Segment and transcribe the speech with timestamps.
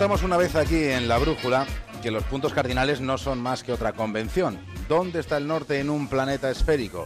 [0.00, 1.66] contamos una vez aquí en La Brújula
[2.02, 4.58] que los puntos cardinales no son más que otra convención.
[4.88, 7.04] ¿Dónde está el norte en un planeta esférico?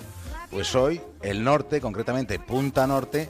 [0.48, 3.28] Pues hoy el norte, concretamente Punta Norte,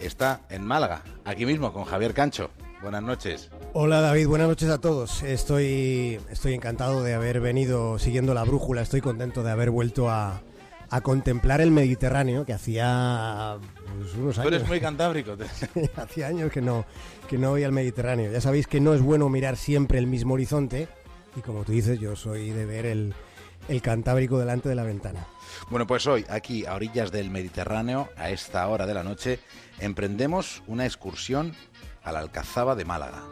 [0.00, 2.48] está en Málaga, aquí mismo con Javier Cancho.
[2.80, 3.50] Buenas noches.
[3.74, 5.22] Hola David, buenas noches a todos.
[5.22, 10.40] Estoy, estoy encantado de haber venido siguiendo la brújula, estoy contento de haber vuelto a,
[10.92, 13.56] a contemplar el Mediterráneo, que hacía
[13.98, 14.50] pues, unos años.
[14.50, 15.36] Tú eres muy cantábrico.
[15.96, 16.84] hacía años que no,
[17.30, 18.30] que no voy al Mediterráneo.
[18.30, 20.88] Ya sabéis que no es bueno mirar siempre el mismo horizonte,
[21.34, 23.14] y como tú dices, yo soy de ver el,
[23.68, 25.26] el Cantábrico delante de la ventana.
[25.70, 29.40] Bueno, pues hoy, aquí a orillas del Mediterráneo, a esta hora de la noche,
[29.80, 31.54] emprendemos una excursión
[32.02, 33.22] a la Alcazaba de Málaga.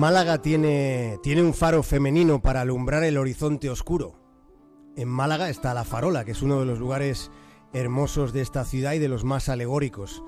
[0.00, 4.14] Málaga tiene, tiene un faro femenino para alumbrar el horizonte oscuro.
[4.96, 7.30] En Málaga está la Farola, que es uno de los lugares
[7.74, 10.22] hermosos de esta ciudad y de los más alegóricos.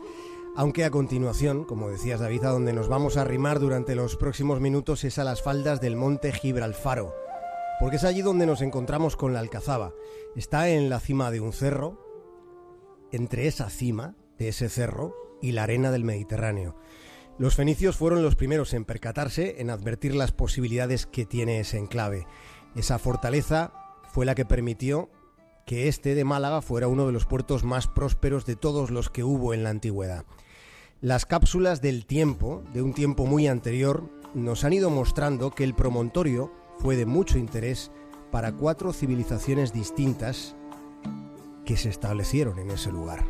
[0.57, 4.61] Aunque a continuación, como decías David, a donde nos vamos a arrimar durante los próximos
[4.61, 7.15] minutos es a las faldas del monte Gibralfaro,
[7.81, 9.95] porque es allí donde nos encontramos con la Alcazaba.
[10.37, 11.99] Está en la cima de un cerro,
[13.11, 16.77] entre esa cima de ese cerro y la arena del Mediterráneo.
[17.39, 22.27] Los fenicios fueron los primeros en percatarse, en advertir las posibilidades que tiene ese enclave.
[22.77, 23.73] Esa fortaleza
[24.13, 25.11] fue la que permitió
[25.67, 29.25] que este de Málaga fuera uno de los puertos más prósperos de todos los que
[29.25, 30.25] hubo en la antigüedad.
[31.01, 35.75] Las cápsulas del tiempo, de un tiempo muy anterior, nos han ido mostrando que el
[35.75, 37.91] promontorio fue de mucho interés
[38.31, 40.55] para cuatro civilizaciones distintas
[41.65, 43.25] que se establecieron en ese lugar.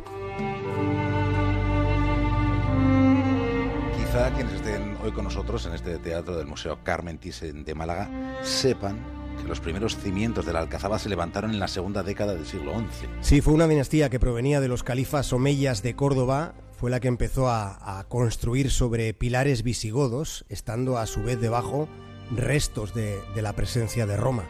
[4.13, 8.11] Quizá quienes estén hoy con nosotros en este teatro del Museo Carmen Thyssen de Málaga
[8.43, 9.03] sepan
[9.41, 12.73] que los primeros cimientos de la Alcazaba se levantaron en la segunda década del siglo
[12.73, 13.07] XI.
[13.21, 17.07] Sí, fue una dinastía que provenía de los califas omeyas de Córdoba, fue la que
[17.07, 21.89] empezó a, a construir sobre pilares visigodos, estando a su vez debajo
[22.29, 24.43] restos de, de la presencia de Roma.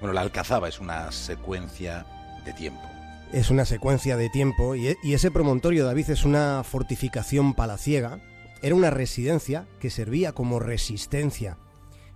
[0.00, 2.04] Bueno, la Alcazaba es una secuencia
[2.44, 2.82] de tiempo.
[3.32, 8.20] Es una secuencia de tiempo y, y ese promontorio, David, es una fortificación palaciega
[8.62, 11.58] era una residencia que servía como resistencia.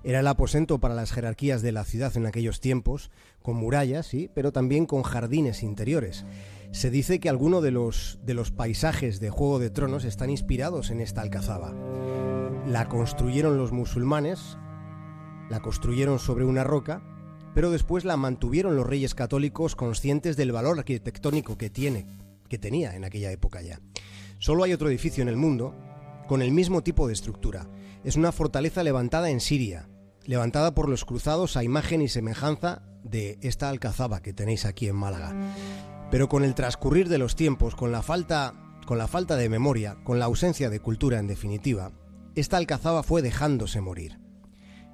[0.05, 3.11] Era el aposento para las jerarquías de la ciudad en aquellos tiempos,
[3.43, 6.25] con murallas, sí, pero también con jardines interiores.
[6.73, 10.91] Se dice que algunos de los, de los paisajes de Juego de Tronos están inspirados
[10.91, 11.73] en esta alcazaba.
[12.67, 14.57] La construyeron los musulmanes,
[15.49, 17.03] la construyeron sobre una roca,
[17.55, 22.07] pero después la mantuvieron los reyes católicos conscientes del valor arquitectónico que tiene,
[22.49, 23.79] que tenía en aquella época ya.
[24.39, 25.77] Solo hay otro edificio en el mundo
[26.29, 27.69] con el mismo tipo de estructura.
[28.05, 29.89] Es una fortaleza levantada en Siria,
[30.25, 34.97] levantada por los cruzados a imagen y semejanza de esta alcazaba que tenéis aquí en
[34.97, 35.35] Málaga.
[36.11, 38.55] Pero con el transcurrir de los tiempos, con la falta,
[38.87, 41.93] con la falta de memoria, con la ausencia de cultura en definitiva,
[42.35, 44.19] esta alcazaba fue dejándose morir.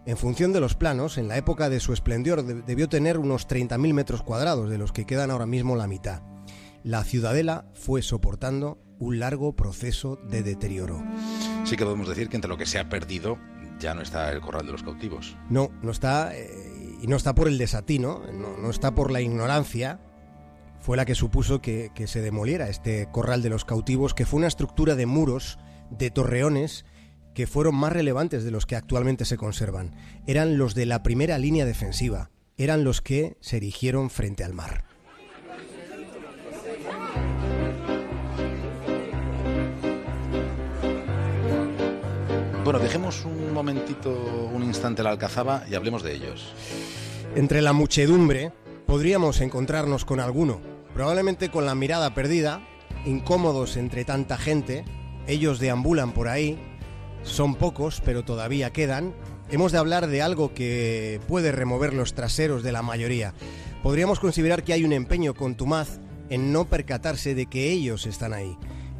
[0.07, 3.93] En función de los planos, en la época de su esplendor debió tener unos 30.000
[3.93, 6.23] metros cuadrados, de los que quedan ahora mismo la mitad.
[6.85, 11.03] La ciudadela fue soportando un largo proceso de deterioro.
[11.65, 13.39] Sí que podemos decir que entre lo que se ha perdido
[13.79, 15.37] ya no está el corral de los cautivos.
[15.51, 19.21] No, no está, eh, y no está por el desatino, no, no, está por la
[19.21, 20.01] ignorancia,
[20.81, 24.39] fue la que supuso que, que se demoliera este corral de los cautivos, que fue
[24.39, 25.59] una estructura de muros,
[25.91, 26.85] de torreones,
[27.35, 29.95] que fueron más relevantes de los que actualmente se conservan.
[30.27, 34.88] Eran los de la primera línea defensiva, eran los que se erigieron frente al mar.
[42.69, 44.11] Bueno, dejemos un momentito,
[44.53, 46.53] un instante la alcazaba y hablemos de ellos.
[47.35, 48.53] Entre la muchedumbre
[48.85, 50.61] podríamos encontrarnos con alguno,
[50.93, 52.61] probablemente con la mirada perdida,
[53.07, 54.85] incómodos entre tanta gente,
[55.27, 56.59] ellos deambulan por ahí,
[57.23, 59.15] son pocos, pero todavía quedan.
[59.49, 63.33] Hemos de hablar de algo que puede remover los traseros de la mayoría.
[63.83, 68.59] Podríamos considerar que hay un empeño contumaz en no percatarse de que ellos están ahí.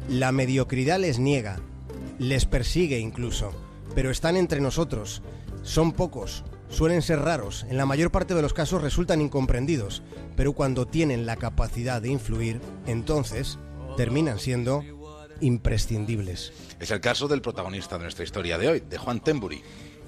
[0.09, 1.59] La mediocridad les niega,
[2.19, 3.53] les persigue incluso,
[3.99, 5.21] pero están entre nosotros.
[5.61, 10.03] Son pocos, suelen ser raros, en la mayor parte de los casos resultan incomprendidos,
[10.37, 13.59] pero cuando tienen la capacidad de influir, entonces
[13.97, 14.85] terminan siendo
[15.41, 16.53] imprescindibles.
[16.79, 19.61] Es el caso del protagonista de nuestra historia de hoy, de Juan Tembury.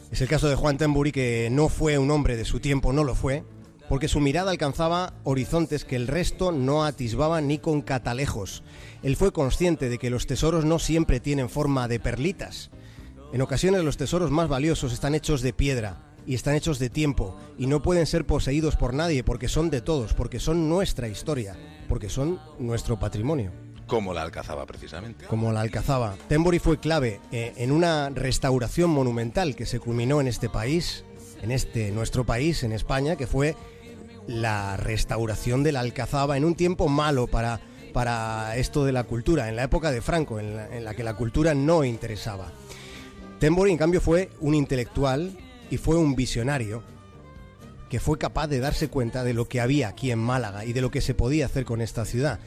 [0.10, 3.04] Es el caso de Juan Tembury que no fue un hombre de su tiempo, no
[3.04, 3.44] lo fue,
[3.90, 8.64] porque su mirada alcanzaba horizontes que el resto no atisbaba ni con catalejos.
[9.04, 12.72] Él fue consciente de que los tesoros no siempre tienen forma de perlitas.
[13.34, 17.38] En ocasiones los tesoros más valiosos están hechos de piedra, y están hechos de tiempo
[17.58, 21.56] y no pueden ser poseídos por nadie porque son de todos, porque son nuestra historia,
[21.88, 23.52] porque son nuestro patrimonio.
[23.88, 25.26] Como la Alcazaba, precisamente.
[25.26, 26.16] Como la Alcazaba.
[26.30, 31.04] Tembori fue clave eh, en una restauración monumental que se culminó en este país,
[31.42, 33.56] en este nuestro país, en España, que fue
[34.28, 37.60] la restauración de la Alcazaba en un tiempo malo para,
[37.92, 41.04] para esto de la cultura, en la época de Franco, en la, en la que
[41.04, 42.54] la cultura no interesaba.
[43.42, 45.36] Tembori, en cambio, fue un intelectual
[45.72, 46.84] y fue un visionario
[47.90, 50.82] que fue capaz de darse cuenta de lo que había aquí en Málaga y de
[50.82, 52.40] lo que se podía hacer con esta ciudad.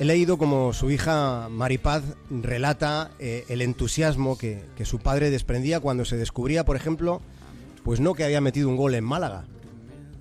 [0.00, 5.78] He leído como su hija Maripaz relata eh, el entusiasmo que, que su padre desprendía
[5.78, 7.22] cuando se descubría, por ejemplo,
[7.84, 9.44] pues no que había metido un gol en Málaga,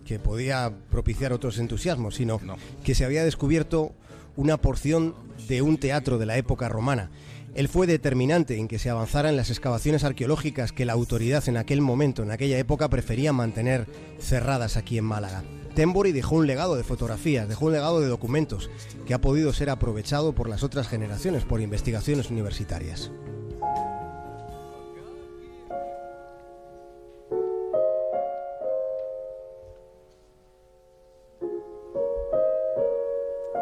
[0.05, 2.57] que podía propiciar otros entusiasmos, sino No.
[2.83, 3.91] que se había descubierto
[4.35, 5.15] una porción
[5.47, 7.09] de un teatro de la época romana.
[7.53, 11.81] Él fue determinante en que se avanzaran las excavaciones arqueológicas que la autoridad en aquel
[11.81, 13.87] momento, en aquella época, prefería mantener
[14.19, 15.43] cerradas aquí en Málaga.
[15.75, 18.69] Tembori dejó un legado de fotografías, dejó un legado de documentos
[19.05, 23.11] que ha podido ser aprovechado por las otras generaciones, por investigaciones universitarias.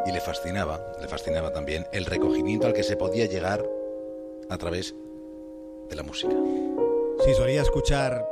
[0.06, 3.79] Y le fascinaba, le fascinaba también el recogimiento al que se podía llegar
[4.50, 4.96] a través
[5.90, 6.36] de la música.
[7.26, 8.26] Sí, solía escuchar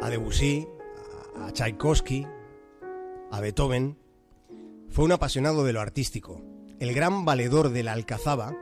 [0.00, 0.66] a Debussy,
[1.36, 2.26] a Tchaikovsky,
[3.30, 3.98] a Beethoven.
[4.88, 6.42] Fue un apasionado de lo artístico.
[6.80, 8.56] El gran valedor de la Alcazaba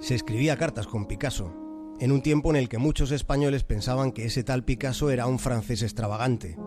[0.00, 1.52] se escribía cartas con Picasso,
[2.00, 5.38] en un tiempo en el que muchos españoles pensaban que ese tal Picasso era un
[5.38, 6.58] francés extravagante.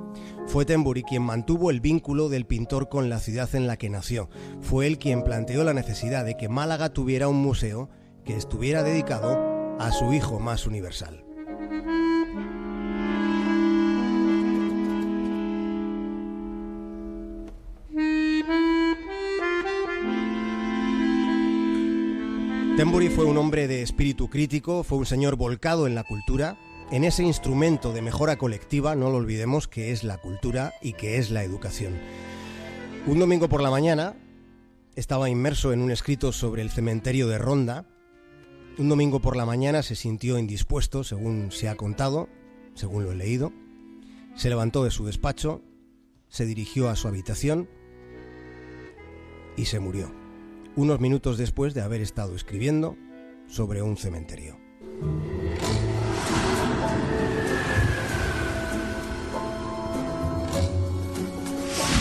[0.47, 4.29] Fue Temburi quien mantuvo el vínculo del pintor con la ciudad en la que nació.
[4.61, 7.89] Fue él quien planteó la necesidad de que Málaga tuviera un museo
[8.27, 11.23] que estuviera dedicado a su hijo más universal.
[22.75, 26.59] Temburi fue un hombre de espíritu crítico, fue un señor volcado en la cultura,
[26.91, 31.17] en ese instrumento de mejora colectiva, no lo olvidemos, que es la cultura y que
[31.17, 31.95] es la educación.
[33.07, 34.15] Un domingo por la mañana
[34.95, 37.85] estaba inmerso en un escrito sobre el cementerio de Ronda.
[38.77, 42.29] Un domingo por la mañana se sintió indispuesto, según se ha contado,
[42.75, 43.51] según lo he leído.
[44.35, 45.63] Se levantó de su despacho,
[46.29, 47.67] se dirigió a su habitación
[49.55, 50.11] y se murió
[50.75, 52.95] unos minutos después de haber estado escribiendo
[53.47, 54.59] sobre un cementerio.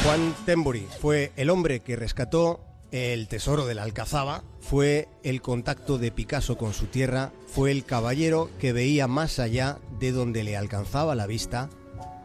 [0.05, 2.61] Juan Temburi fue el hombre que rescató
[2.91, 7.85] el tesoro de la Alcazaba, fue el contacto de Picasso con su tierra, fue el
[7.85, 11.69] caballero que veía más allá de donde le alcanzaba la vista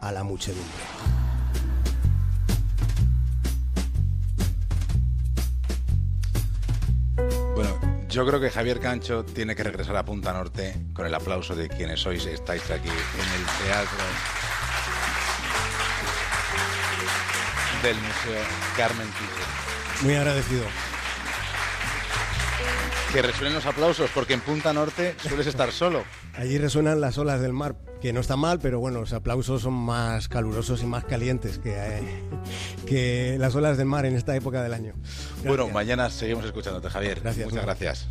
[0.00, 0.66] a la muchedumbre.
[7.54, 7.78] Bueno,
[8.08, 11.68] yo creo que Javier Cancho tiene que regresar a Punta Norte con el aplauso de
[11.68, 13.98] quienes sois estáis aquí en el teatro
[17.82, 18.44] del Museo
[18.76, 19.71] Carmen Thyssen.
[20.02, 20.64] Muy agradecido.
[23.12, 26.02] Que resuenen los aplausos, porque en Punta Norte sueles estar solo.
[26.34, 29.74] Allí resuenan las olas del mar, que no está mal, pero bueno, los aplausos son
[29.74, 32.22] más calurosos y más calientes que, eh,
[32.86, 34.94] que las olas del mar en esta época del año.
[35.44, 37.20] Bueno, mañana seguimos escuchándote, Javier.
[37.20, 38.08] Gracias, Muchas gracias.